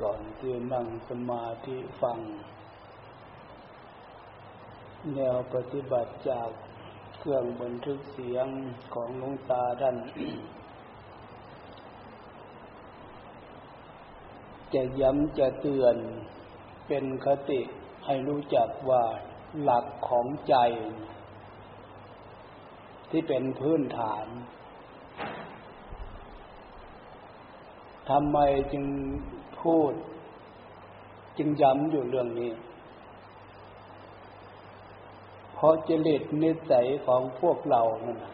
[0.00, 2.18] ก่อนที่นั่งสมาธิฟัง
[5.14, 6.48] แนวปฏิบัติจาก
[7.18, 8.46] เครื่องบันทึกเสียง
[8.94, 9.96] ของหลวงตาท่าน
[14.74, 15.96] จะย้ำจะเตือน
[16.88, 17.60] เป็นคติ
[18.06, 19.04] ให้รู้จักว่า
[19.62, 20.56] หลักของใจ
[23.10, 24.26] ที่เป็นพื้นฐาน
[28.08, 28.38] ทำไม
[28.72, 28.84] จึง
[29.60, 29.92] พูด
[31.38, 32.52] จึงย้ำอยู่เรื่องนี้
[35.54, 38.24] เพราะจริตนิสัยของพวกเรานั่น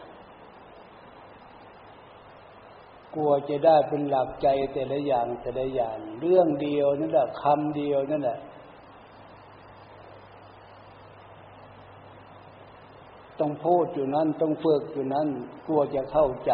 [3.15, 8.39] กลัวจะได้เป็นหลักใจแต่ละอย่างแต่ละอย่าง เรื่องเดียวนั่นแหละคำเดียวนั่นแหละ
[13.39, 15.27] ต้องพูดอยู่นั้นต้องฝึกอยู่นั้น
[15.67, 16.53] กลัวจะเข้าใจ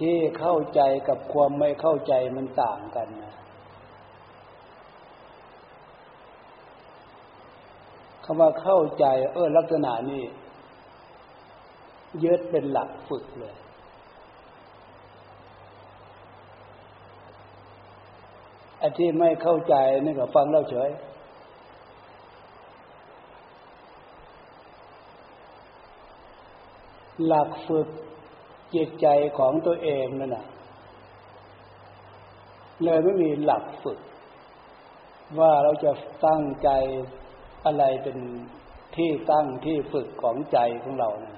[0.00, 3.34] ที่เข้าใจกับความไม่เข้าใจมันต่างกันนะ
[8.24, 10.22] คำว่าเข้าใจเออลักษณะนี้
[12.24, 13.54] ยึดเป็นหลักฝึกเลย
[18.78, 20.90] ไอันที่ไม่เข้าใจนี่ก็ฟังแล้วเฉย
[27.26, 27.88] หลักฝึก
[28.74, 29.06] จิตใจ
[29.38, 30.46] ของตัวเองนั่นน่ะ
[32.84, 33.98] เลยไม่มีหลักฝึก
[35.38, 35.92] ว่าเราจะ
[36.26, 36.70] ตั้งใจ
[37.66, 38.18] อะไรเป็น
[38.96, 41.34] ที่ตั้งที่ฝึกของใจของเรานะ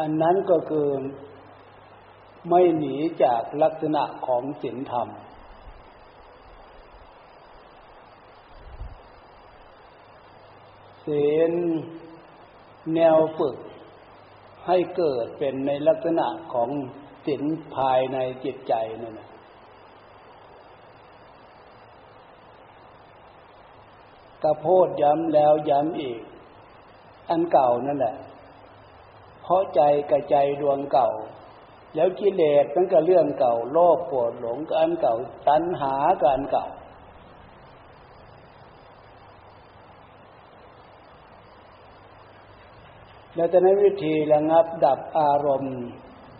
[0.00, 0.88] อันนั้นก็คือ
[2.48, 5.08] ไม่หนีจากลักษณะของศีลธรรม
[11.06, 11.52] ศีล
[12.94, 13.56] แนวฝึก
[14.66, 16.68] ให้เกิดเป็นในลักษณะของ
[17.26, 17.42] ศีล
[17.74, 19.28] ภายในจิตใจนั่นนะ
[24.42, 26.20] กระโพดย้ำแล้วย้ำอีก
[27.30, 28.16] อันเก่านั่นแหละ
[29.42, 29.80] เพราะใจ
[30.10, 31.10] กับใจดวงเก่า
[31.94, 35.16] แล้วกิเลสมันก็เรื่องเก่า โลภโกรธหลงก็อันเก่า
[35.48, 36.66] ตัณหาก็อันเก่า
[43.36, 45.78] แล้วจะนั้นวิธีระงับดับอารมณ์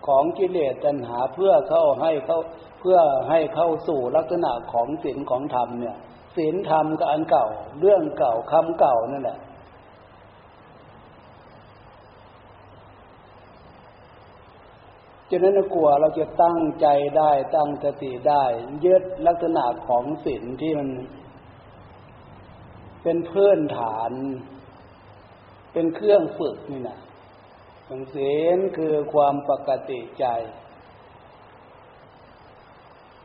[0.06, 2.38] ของกิเลสตัณหาเพื่อเข้าให้เข้า
[2.80, 5.96] เพื่อให้เข้าสู่ลักษณะของศีลของธรรมเนี่ย
[6.36, 7.46] ศีลธรรมก็อันเก่า
[7.80, 9.38] เรื่องเก่าคำเก่านั่นแหละ
[15.30, 16.86] ฉะนั้นกลัวเราจะตั้งใจ
[17.18, 18.44] ได้ตั้งสติได้
[18.84, 20.88] ยึดลักษณะของศีลที่มัน
[23.02, 24.12] เป็นพื้นฐาน
[25.72, 26.98] เป็นเครื่องฝึกนี่นะ
[28.14, 30.26] ศีลคือความปกติใจ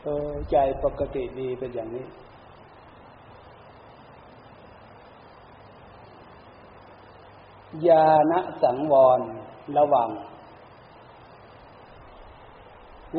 [0.04, 2.06] เออใจปกติดีเป็นอย่างนี้
[7.88, 9.22] ญาณสังวร
[9.78, 10.10] ระวัง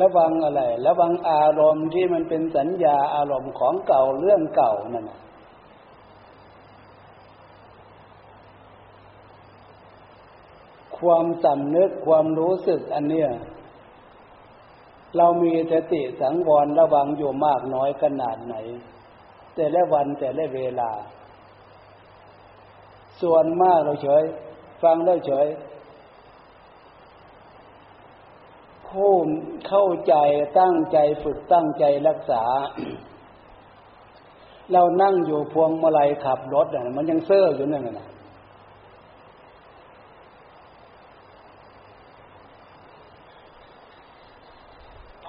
[0.01, 5.11] ระวังอะไร ระวังอารมณ์ที่มันเป็นสัญญาอารมณ์ของเก่าเรื่องเก่านั่น
[10.99, 13.29] ความสำนึกความรู้สึกอันเนี้ย
[15.17, 18.55] เรามีสติสังวรระวังอยู่มากน้อยขนาดไหน
[19.55, 20.91] แต่ละวันแต่ละเวลา
[23.21, 24.23] ส่วนมากเราเฉย
[24.83, 25.47] ฟังได้เฉย
[28.87, 29.13] ผู้
[29.67, 30.15] เข้าใจ
[30.59, 32.43] ตั้งใจฝึกตั้งใจรักษา
[34.73, 38.07] เรานั่งอยู่พวงมาลัยขับรถอะมันยังเซ่ออยู่นั่นน่ะ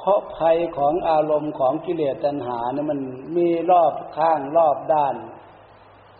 [0.08, 3.00] ราะภัยของอารมณ์ของกิเลสตัณหาเนี่ยมัน
[3.36, 5.14] มีรอบข้างรอบด้าน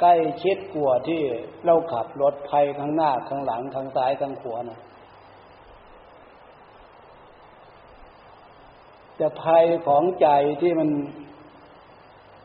[0.01, 1.23] ใกล้ชิดกว่าที่
[1.65, 4.81] เราขับรถภัยข้างหน้าข้างหลังข้างซ้ายข้างขวานะ
[9.17, 10.29] แต่ภัยของใจ
[10.61, 10.91] ที่มัน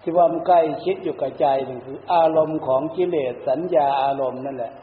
[0.01, 4.73] ที่ว่ามันใกล้ชิดอยู่กับใจนี่คือ อารมณ์ของกิเลสสัญญาอารมณ์นั่นแหละ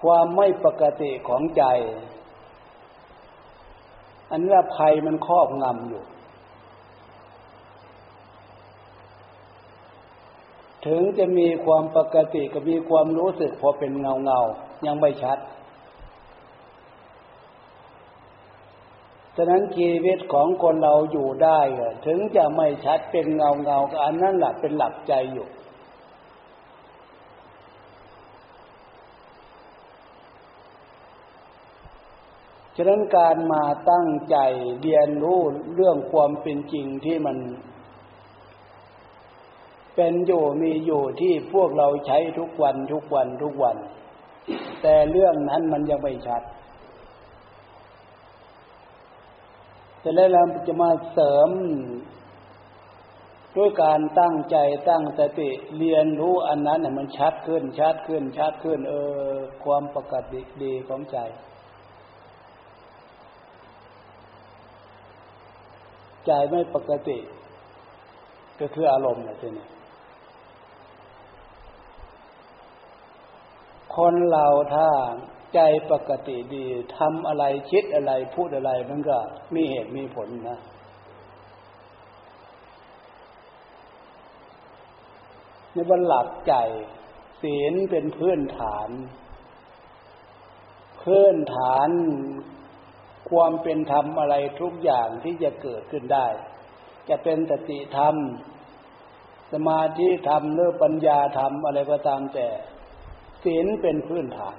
[0.00, 1.64] ความไม่ปกติของใจ
[4.32, 6.02] อันนี้ภัยมันครอบงำอยู่
[10.86, 14.40] ถึงจะมีความปกติก็มีความรู้สึกพอเป็นเงาเงา
[14.86, 15.38] ยังไม่ชัด
[19.36, 21.60] ฉะนั้นชีวิตของคนเราอยู่ได้
[22.06, 25.48] ถึงจะไม่ชัดเป็นเงาเงาอันนั้นหละเป็นหลักใจอยู่
[32.76, 34.36] ฉะนั้นการมาตั้งใจ
[34.82, 35.40] เรียนรู้
[35.74, 37.36] เรื่องความเป็นจริงที่มัน
[39.94, 43.76] เป็นอยู่มีอยู่ที่พวกเราใช้ทุกวันทุกวันทุกวัน
[44.82, 46.42] แต่เรื่องนั้นมันยังไม่ชัด
[50.00, 51.50] แต่แล้วเราจะมาเสริม
[53.56, 54.56] ด้วยการตั้งใจ
[54.88, 58.94] ตั้งสติเรียนรู้อันนั้นเนี่ยมันชัดขึ้นชัดขึ้นชัดขึ้น เอ
[59.30, 59.34] อ
[59.64, 61.18] ความปกติดีของใจ
[66.26, 67.18] ใจไม่ปกติ
[68.60, 69.66] ก็คืออารมณ์นะทีนี้
[73.96, 74.88] คนเราถ้า
[75.54, 75.60] ใจ
[75.92, 76.64] ปกติดี
[76.96, 79.16] ทำอะไรคิดอะไรพูดอะไรมันก็
[79.54, 80.58] มีเหตุมีผลนะ
[85.72, 86.54] ในบรรลับใจ
[87.42, 88.88] ศีลเป็นพื้นฐาน
[91.02, 91.88] พื้นฐาน
[93.32, 96.26] ความเป็นธรรมอะไรทุกอย่างที่จะเกิดขึ้นได้
[97.08, 98.14] จะเป็นสติธรรม
[99.52, 102.48] สมาธิธรรมหรือปัญญาธรรมอะไรก็ตามแต่
[103.44, 104.58] ศีลเป็นพื้นฐาน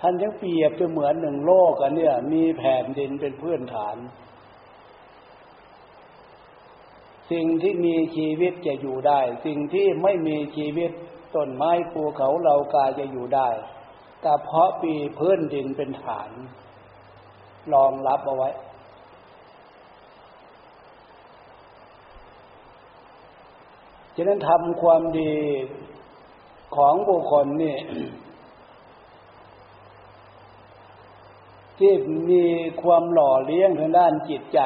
[0.00, 3.96] ท่านยังเปรียบจะเหมือนหนึ่งโลกอันเนี้ยมีแผ่นดินเป็นพื้นฐาน
[7.32, 10.90] สิ่งที่มีชีวิตจะอยู่ได้ สิ่งที่ไม่มีชีวิต
[11.34, 13.48] ต้นไม้ภูเขาเหล่ากาจะอยู่ได้
[14.22, 16.30] แต่เพราะปีพื้นดินเป็นฐาน
[17.74, 18.50] รองรับเอาไว้
[24.16, 25.32] ฉะนั้นทำความดี
[26.76, 27.76] ของบุคคลนี่
[31.78, 31.92] ที่
[32.30, 32.44] มี
[32.82, 34.60] ความหล่อเลี้ยงทางด้านจิตใจ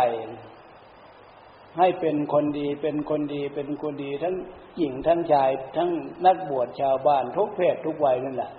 [1.78, 4.34] ให้เป็นคนดีเป็นคนดีเป็นคนดีทั้ง
[4.76, 5.90] หญิงทั้งชาย ทั้ง
[6.26, 8.50] นักบวชชาวบ้านทุกเพศทุกวัยนั่นแหละ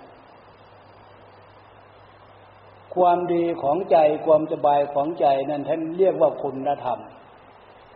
[2.94, 3.96] ความดีของใจ
[4.26, 6.98] ความสบายของใจนั่นท่านเรียกว่าคุณธรรม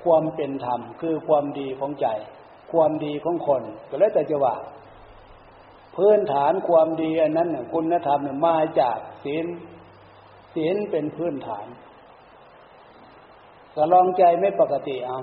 [0.04, 2.06] ความเป็นธรรมคือความดีของใจ
[2.72, 4.54] ความดีของคน ก็แล้วแต่จะว่า
[5.96, 9.46] พื้นฐานความดีอันนั้นคุณธรรมมาจากศีล
[10.54, 11.66] ศีลเป็นพื้นฐาน
[13.75, 15.19] ก็ลองใจไม่ปกติเอา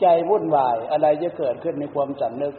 [0.00, 2.54] ใจวุ่นวายอะไรจะเกิดขึ้นในความสำนึก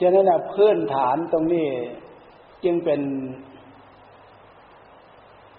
[0.00, 1.68] ฉะนั้นนะพื้นฐานตรงนี้
[2.64, 3.00] จึงเป็น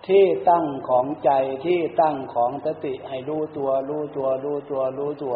[0.08, 1.32] ที่ตั้งของใจ
[1.66, 5.36] ที่ตั้งของสติให้รู้ตัว รู้ตัว รู้ตัว รู้ตัว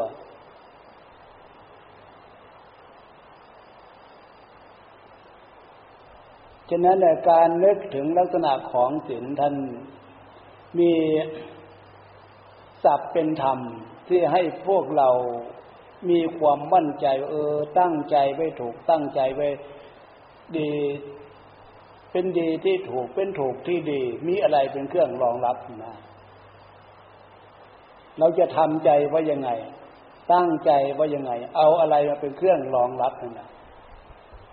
[6.69, 6.98] ฉะนั้น
[7.30, 9.56] การนึกถึงลักษณะของศีลท่าน
[10.80, 10.92] มี
[12.84, 13.60] ศัพท์เป็นธรรม
[14.07, 15.10] ที่ให้พวกเรา
[16.09, 19.47] มีความมั่นใจเออ ตั้งใจไว้ถูกตั้งใจไว้
[20.57, 20.71] ดี
[22.12, 25.95] เป็นดีที่ถูกเป็นถูกที่ดี มีอะไรเป็นเครื่องรองรับนะ
[28.19, 29.50] เราจะทำใจว่ายังไง
[30.33, 33.50] ตั้งใจว่ายังไง เอาอะไรมาเป็นเครื่องรองรับนะ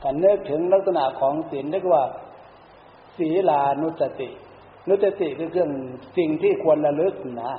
[0.03, 2.03] ถ้านึกถึงลักษณะของศีลเรียกว่า
[3.19, 4.31] ศีลานุสติ
[4.89, 5.71] นุสติคือเครื่อง
[6.17, 7.53] สิ่งที่ควรระลึกนะ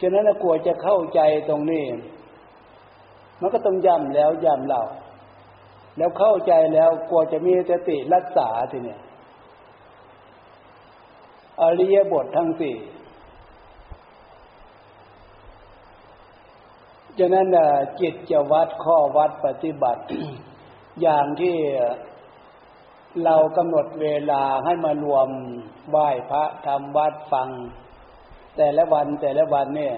[0.00, 1.84] ฉะนั้นกลัวจะเข้าใจตรงนี้
[3.40, 4.82] มันก็ต้องย้ำแล้วย้ำเล่า
[5.96, 9.00] แล้วเข้าใจแล้วกลัวจะมีสติรักษาทีเนี่ย
[11.60, 12.76] อริยบททั้งสี่
[17.18, 17.46] ฉะนั้น
[18.00, 20.02] จิตจะวัดข้อวัดปฏิบัติ
[21.00, 21.56] อย่างที่
[23.24, 25.28] เรากำหนดเวลาให้มารวม
[25.90, 27.48] ไหว้พระทำวัดฟัง
[28.56, 29.96] แต่ละวันแต่ละวันเนี่ย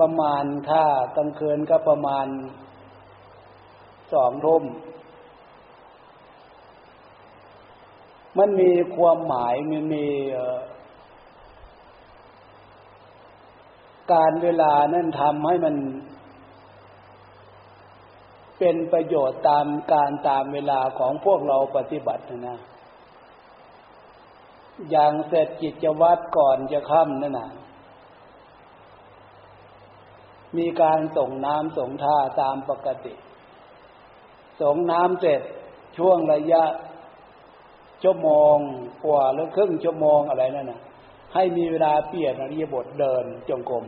[0.00, 0.84] ประมาณถ้า
[1.16, 2.26] กลางคืนก็ประมาณ
[4.12, 4.64] สองทุ่ม
[8.38, 10.06] มันมีความหมายมันมี
[14.12, 15.76] การเวลานั่นทำให้มัน
[18.58, 22.58] เป็นประโยชน์ตามการตามเวลาของพวกเราปฏิบัตินะ
[24.90, 27.48] อย่างเสร็จกิจวัตรก่อนจะค่ำนั่นนะ
[30.56, 33.14] มีการส่งน้ำส่งท่าตามปกติ
[34.60, 35.40] ส่งน้ำเสร็จ
[35.98, 36.62] ช่วงระยะ
[38.02, 38.56] ชั่วโมง
[39.04, 40.80] กว่าหรือครึ่งชั่วโมงอะไรนั่นน่ะ
[41.34, 43.84] ให้มีเวลาเปลี่ยนอริยบทเดินจงกรม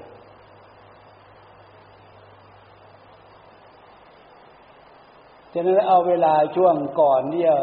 [5.53, 7.57] ฉะนั้นเอาเวลาช่วงก่อนที่จะ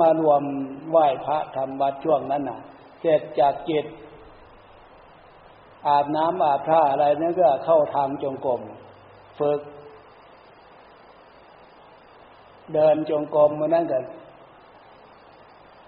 [0.00, 0.42] มารวม
[0.90, 2.60] ไหว้พระทำวัดช่วงนั้นน่ะ
[3.00, 3.86] เสร็จจากจิต
[5.86, 8.60] อาบน้ำอาบท่าอะไรนั่นก็เข้าทางจงกรม
[9.38, 9.60] ฝึก
[12.74, 14.04] เดินจงกรมมานั่นกัน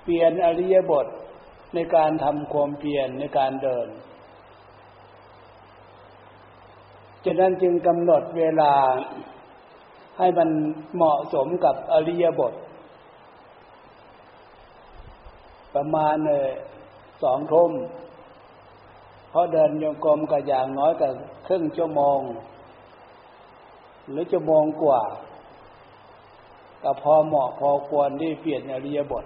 [0.03, 1.07] เปลี่ยนอริยบท
[1.75, 3.89] ในการทำความเปลี่ยนในการเดิน
[7.25, 8.73] ฉะนั้นจึงกำหนดเวลา
[10.19, 10.49] ให้มัน
[10.95, 12.53] เหมาะสมกับอริยบท
[15.75, 16.17] ประมาณ
[17.23, 17.73] สองทุ่ม
[19.31, 21.09] เพราะเดินโยกรมก็อย่างน้อยก็
[21.47, 22.21] ครึ่งชั่วโมง
[24.11, 25.03] หรือชั่วโมงกว่า
[26.83, 29.25] ก็พอเหมาะพอควรที่เปลี่ยนอริยบท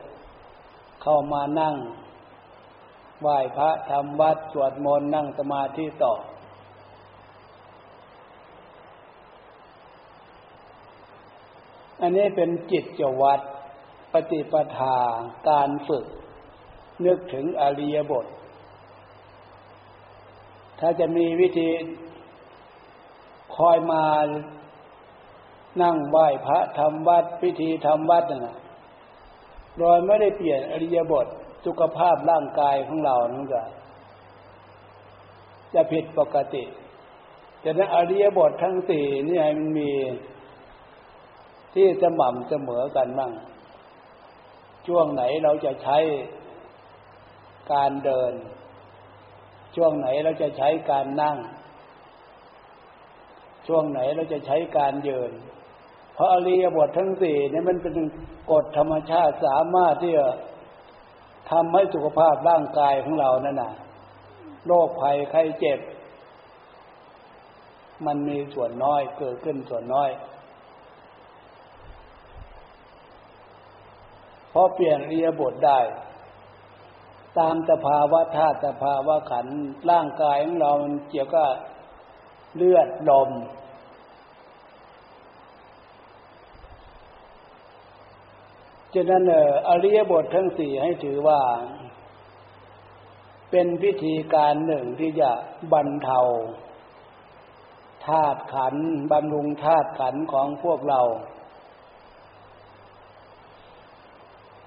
[1.03, 1.75] เข้ามานั่ง
[3.21, 6.15] ไหว้พระทำวัดสวดมนต์นั่งสมาธิต่อ
[12.01, 13.41] อันนี้เป็นจิตจวัด
[14.13, 14.97] ปฏิปทา
[15.49, 16.05] การฝึก
[17.07, 18.27] นึกถึงอริยบท
[20.81, 21.69] ถ้าจะมีวิธี
[23.57, 24.05] คอยมา
[25.83, 28.57] นั่งไหว้พระทำวัดพิธีทำวัดนะ
[29.79, 31.27] โดยไม่ได้เปลี่ยนอริยบท
[31.67, 33.63] สุขภาพร่างกายของเรานั่นก็
[35.75, 36.65] จะผิดปกติ
[37.61, 39.91] แต่นั้นอริยบททั้งสี่นี่มันมี
[41.75, 43.33] ที่สม่ำเสมอกันบ้าง
[44.87, 45.99] ช่วงไหนเราจะใช้
[47.73, 48.33] การเดิน
[49.77, 51.39] ช่วงไหนเราจะใช้การนั่ง
[53.67, 55.33] ช่วงไหนเราจะใช้การยืน
[56.15, 57.95] เพราะอริยบททั้งสี่นี่มันเป็น
[58.53, 60.27] กฎธรรมชาติสามารถที่จะ
[61.51, 63.73] ทำให้สุขภาพร่างกายของเรานั่นน่ะ
[64.67, 65.81] โรคภัยไข้เจ็บ
[68.07, 70.11] มันมีส่วนน้อยเกิดขึ้นส่วนน้อย
[74.51, 75.79] เพราะเปลี่ยนเรียบทได้
[77.39, 79.47] ตามสภาวะธาตุสภาวะขัน
[79.91, 81.51] ร่างกายของเรามันเกี่ยวกับ
[82.57, 83.31] เลือดลม
[88.95, 89.25] ฉะนั้น
[89.69, 91.41] อริยบททั้งสี่ให้ถือว่า
[93.51, 95.31] เป็นพิธีการหนึ่งที่จะ
[95.73, 96.21] บรรเทา
[98.07, 98.75] ธาตุขัน
[99.13, 101.01] บำรุงธาตุขันของพวกเรา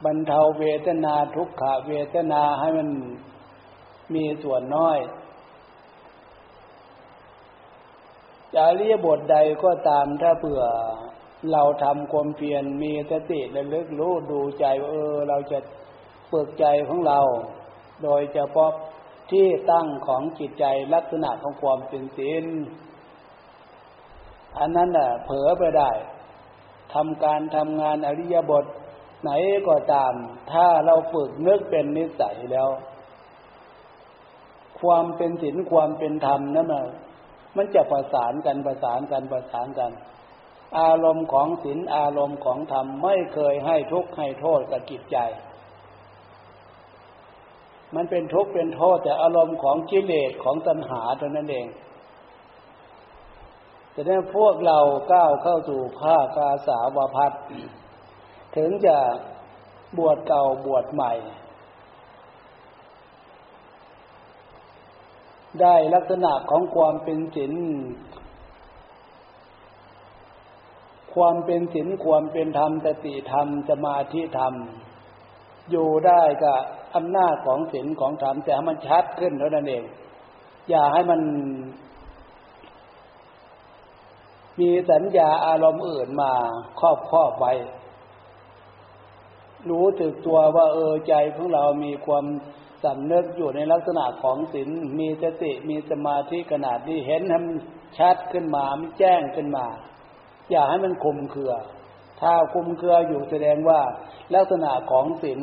[0.05, 2.89] บรรเทาเวทนาทุกขเวทนาให้มัน
[4.13, 4.97] มีส่วนน้อย
[8.55, 10.63] จะเรียบทใดก็ตามถ้าเผื่อ
[11.51, 15.59] เราทำความเพียรมีสติระลึกรู้ดูใจเออ เราจะ
[16.31, 17.19] ฝึกใจของเรา
[18.03, 18.71] โดยเฉพาะ
[19.31, 22.45] ที่ตั้งของจิตใจลักษณะของความเป็นศีล
[24.59, 25.91] อันนั้นน่ะ เผลอไปได้
[26.93, 28.65] ทำการทำงานอริยบท
[29.21, 29.29] ไหน
[29.67, 30.13] ก็ตาม
[30.51, 32.69] ถ้าเราฝึกนึกเป็นนิสัยแล้ว
[34.79, 36.85] ความเป็นศีลความเป็นธรรมนั่นมัน
[37.55, 39.91] มันจะประสานกันประสานกันประสานกัน
[40.79, 45.17] อารมณ์ของศีลอารมณ์ของธรรมไม่เคยให้ทุกข์ให้โทษกับจิตใจ
[47.95, 51.67] มันเป็นทุกข์เป็นโทษแต่อารมณ์ของกิเลสของตัณหาเท่านั้นเอง
[53.91, 54.79] แต่ถ้าพวกเรา
[55.13, 57.31] ก้าวเข้าสู่ภาคาสาวพัฒ
[58.57, 58.97] ถึงจะ
[59.97, 61.13] บวชเก่าบวชใหม่
[65.61, 67.53] ได้ลักษณะของความเป็นศีล
[71.13, 74.53] ความเป็นศีลความเป็นธรรมสติธรรมสมาธิธรรม
[75.71, 76.59] อยู่ได้กับ
[76.95, 79.83] อำนาจของศีลของธรรมแต่ให้มันชัดขึ้นเท่านั้นเอง
[80.69, 81.21] อย่าให้มัน
[84.59, 86.33] มีสัญญาอารมณ์อื่นมา
[86.79, 87.53] ครอบครอบไว้
[89.71, 92.25] รู้ตึกตัวว่าเออใจของเรามีความ
[92.83, 94.69] สำนึกอยู่ในลักษณะของศีล
[94.99, 99.65] มีสติมีสมาธิขนาดที่เห็นทำชัดขึ้นมามันแจ้งขึ้นมา
[100.51, 101.53] อย่าให้มันคุมเครือ
[102.21, 103.81] ถ้าคุมเครืออยู่แสดงว่า
[104.35, 105.41] ลักษณะของศีล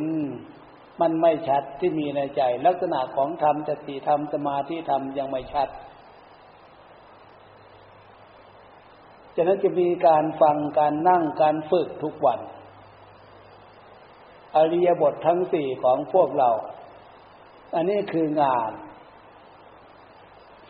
[1.01, 5.69] มันไม่ชัดที่มีในใจ ลักษณะของธรรมสติธรรมสมาธิธรรมยังไม่ชัด
[9.37, 12.41] ฉะนั้นจะมีการฟังการนั่งการฝึกทุกวัน
[14.57, 16.51] อริยบททั้งสี่ของพวกเรา
[17.75, 18.73] อันนี้คืองาน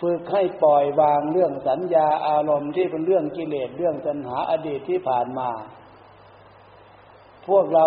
[0.01, 5.51] ฝึกให้ปล่อยวางเรื่องสัญญาอารมณ์ที่เป็นเรื่องกิเลสเรื่องปัญหาอดีตที่ผ่านมา
[7.49, 7.87] พวกเรา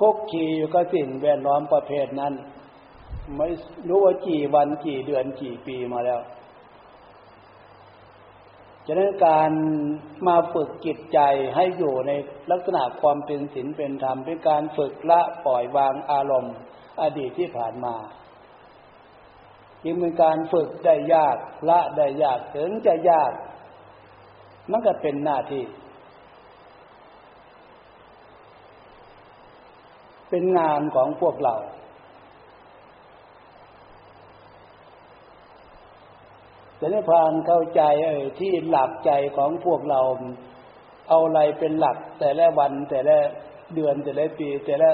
[0.00, 2.34] คกขี่อยู่กับสิ่งแวดล้อมประเภทนั้น
[3.36, 3.46] ไม่
[3.88, 6.20] รู้ว่ากี่วันกี่เดือนกี่ปีมาแล้ว
[8.86, 9.52] ฉะนั้นการ
[10.26, 11.18] มาฝึกจิตใจ
[11.56, 12.12] ให้อยู่ใน
[12.50, 16.54] ลักษณะความเป็นศีลเป็นธรรมเป็นการฝึกละปล่อยวางอารมณ์
[17.02, 17.94] อดีตที่ผ่านมา
[19.84, 21.36] จึงเป็นการฝึกได้ยาก
[21.68, 23.32] ละได้ยากถึงจะยาก
[24.70, 25.64] มันก็เป็นหน้าที่
[30.30, 31.54] เป็นงานของพวกเรา
[36.86, 40.00] จะได้พานเข้าใจเออที่หลักใจของพวกเรา
[41.08, 43.16] เอาอะไรเป็นหลัก แต่ละวันแต่ละ
[43.74, 44.90] เดือนแต่ละปี แต่ละ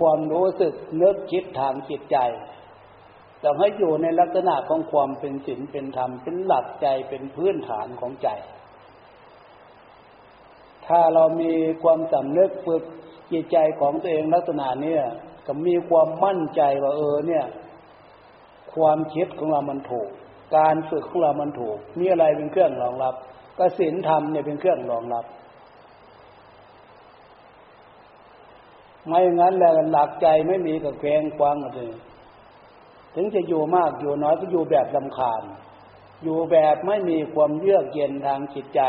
[0.00, 0.72] ความรู้สึก
[1.02, 2.18] นึกคิดทางจิตใจ
[3.42, 8.28] ต้องให้อยู่ในลักษณะของความเป็นศีลเป็นธรรมเป็นหลักใจเป็นพื้นฐานของใจ
[10.86, 12.82] ถ้าเรามีความสำนึกฝึก
[13.32, 14.96] จิตใจของตัวเองลักษณะนี้
[15.46, 17.44] ก็มีความมั่นใจว่าเออเนี่ย
[18.74, 20.08] ความคิดของเรามันถูก
[20.54, 23.14] การฝึกของเรามันถูก มีอะไรเป็นเครื่องรองรับ
[23.58, 25.24] ก็ศีลธรรมเนี่ยเป็นเครื่องรองรับ
[29.06, 31.92] ไม่อย่างนั้นแล้วหลักใจไม่มีกับแกงกวางเลย
[33.14, 35.42] ถึงจะอยู่มากอยู่น้อยก็อยู่แบบลำคาญ
[36.22, 38.80] อยู่แบบไม่มีความเยือกเย็นทางจิตใจ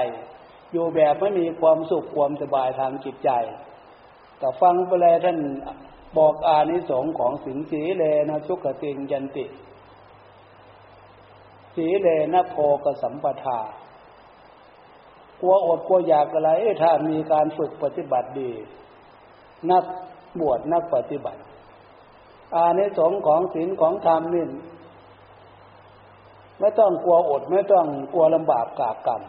[0.72, 3.30] อยู่แบบไม่มีความสุขความสบายทางจิตใจ
[4.38, 5.38] แต่ฟังไปเลยท่าน
[6.18, 9.46] บอกอานิสงส์ของสิงสีเลนะสุขติงยันติ
[11.78, 13.60] สีเลนะโพกสัมปทา
[15.42, 16.50] กลัวอดกลัวอยากอะไร
[16.82, 18.52] ถ้ามีการฝึกปฏิบัติดี
[19.72, 19.84] นัก
[20.40, 21.42] บวชนักปฏิบัติ
[22.56, 24.46] อานิสงส์ของศีลของธรรมนี่
[26.60, 29.22] ไม่ต้องกลัวอดไม่ต้องกลัวลำบากกาบกัน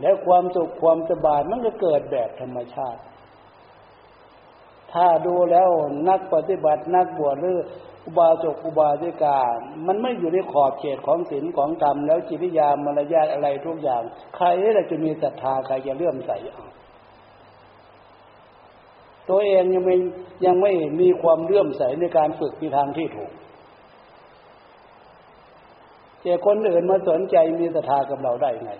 [0.00, 3.00] และความสุขความสบายมันก็เกิดแบบธรรมชาติ
[4.92, 5.68] ถ้าดูแล้ว
[6.08, 7.58] นักปฏิบัตินักบวชหรือ
[8.06, 9.38] อุบาสกอุบาสิกา
[9.86, 14.02] มันไม่อยู่ในขอบเขตของศีลของธรรมแล้วจิตวิญญาณมารยาทอะไรทุกอย่าง
[14.36, 14.46] ใคร
[14.90, 16.66] จะมีศรัทธาใครจะเลื่อมใสเอา
[19.28, 19.96] ตัวเองยังไม่
[20.44, 23.32] ยังไม่มีความเลื่อมใสในการฝึกในทางที่ถูก
[26.22, 28.72] แต่คนอื่นมาสนใจมีศรัทธากับเราได้ไง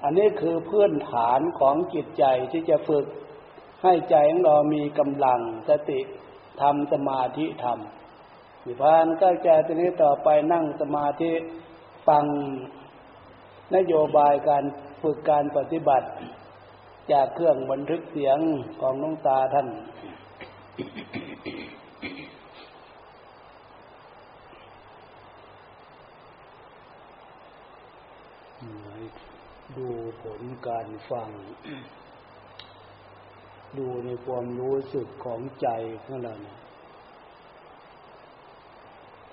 [0.11, 3.05] นนี้คือพื้นฐานของจิตใจที่จะฝึก
[3.83, 5.99] ให้ใจของเรามีกำลังสติ
[6.61, 11.31] ทำสมาธิทำนิพพานก็จะทีนี้ต่อไปนั่งสมาธิ
[12.07, 12.25] ฟัง
[13.75, 14.63] นโยบายการ
[15.01, 16.07] ฝึกการปฏิบัติ
[17.11, 18.39] จากเครื่องบันทึกเสียง
[18.81, 19.67] ของน้องตาท่าน
[29.77, 29.89] ดู
[30.21, 31.29] ผลการฟัง
[33.77, 35.67] ดูในความรู้สึกของใจ
[36.03, 36.33] ของเรา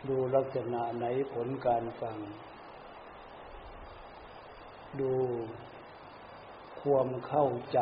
[0.08, 2.16] ดูลักษณะไหนผลการฟัง
[5.00, 5.12] ดู
[6.80, 7.80] ความเข้าใจ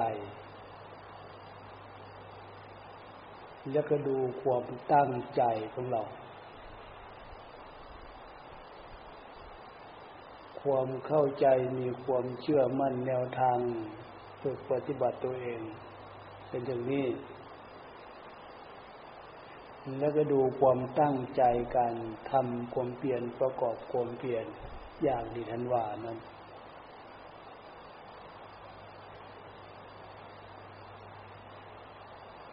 [3.72, 5.42] แล้วก็ดูความตั้งใจ
[5.74, 6.02] ของเรา
[10.66, 11.46] ความเข้าใจ
[11.78, 13.58] มีความเชื่อมั่นแนวทาง
[14.42, 15.60] ฝึกปฏิบัติตัวเอง
[16.48, 17.06] เป็นอย่างนี้
[19.98, 21.42] แล้วก็ดูความตั้งใจ
[21.76, 21.94] การ
[22.30, 24.44] ทำความเปลี่ยนประกอบความเปลี่ยน
[25.04, 26.18] อย่างดีทันว่านั้น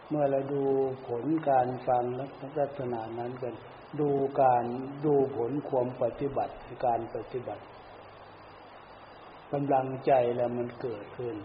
[0.10, 0.64] เมื่อเราดู
[1.08, 2.04] ผลการฟัง
[2.60, 3.56] ลักษณะนั้นกัน
[4.00, 4.10] ดู
[4.42, 4.64] การ
[5.06, 6.54] ดูผลความปฏิบัติ
[6.86, 7.64] การปฏิบัติ
[9.54, 11.36] กำลังใจแล้วมันเกิดขึ้น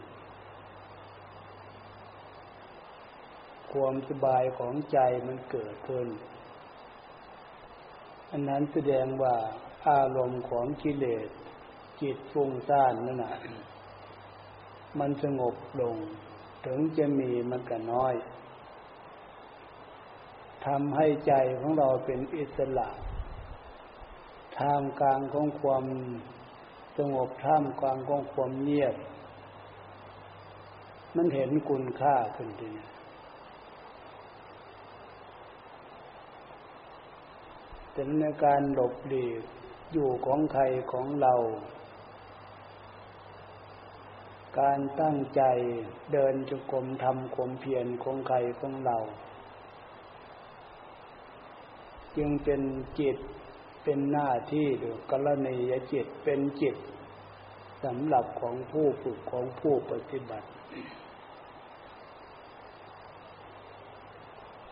[3.72, 6.08] ความสบายของใจมันเกิดขึ้น
[8.30, 9.34] อันนั้นแสดงว่า
[9.88, 11.28] อารมณ์ของกิเลส
[12.00, 13.36] จิตฟุ้งซ่านนั่นแหะ
[14.98, 15.96] มันสงบลง
[16.66, 18.14] ถึงจะมีมันก็น้อย
[20.66, 22.88] ทำให้ใจของเราเป็นอิสระ
[24.58, 25.84] ทามกลางของความ
[26.98, 28.94] สงบท่ามกลางของความเงียบ
[31.16, 32.70] มันเห็นคุณค่าขึ้นที
[37.92, 39.42] แต่ในการหลบหลีก
[39.92, 41.34] อยู่ของใครของเรา
[44.60, 45.42] การตั้งใจ
[46.12, 48.96] เดินจงกรมทำความเพียรของใครของเรา
[52.16, 52.60] จึงเป็น
[53.00, 53.16] จิต
[53.90, 56.76] เป็นหน้าที่หรือกรณียจิตเป็นจิต
[57.84, 60.48] สำหรับของผู้ฝึกของผู้ปฏิบัติ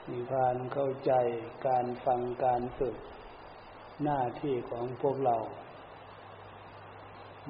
[0.09, 1.13] มีการเข้าใจ
[1.67, 2.97] การฟังการฝึก
[4.05, 5.37] หน้าที่ของพวกเรา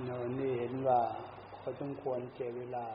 [0.05, 1.00] เนนี่เห็นว่า
[1.59, 2.87] เขาต้องควรเจเวลา